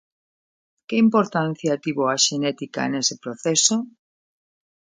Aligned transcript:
Que 0.87 0.95
importancia 1.05 1.79
tivo 1.83 2.03
a 2.07 2.15
xenética 2.25 2.81
nese 2.91 3.15
proceso? 3.23 3.75